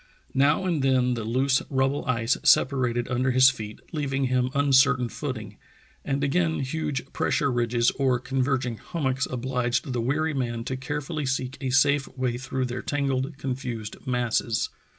[0.33, 5.57] Now and then the loose rubble ice separated under his feet, leaving him uncertain footing,
[6.03, 11.55] and again huge pressure ridges or converging hummocks obliged the weary man to carefully seek
[11.61, 14.71] a safe way through their tangled, confused masses.